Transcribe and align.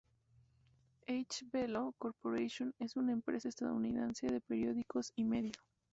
H. 1.07 1.43
Belo 1.53 1.93
Corporation 1.99 2.73
es 2.79 2.95
una 2.95 3.11
empresa 3.11 3.47
estadounidense 3.47 4.25
de 4.25 4.41
periódicos 4.41 5.13
y 5.15 5.25
medio. 5.25 5.51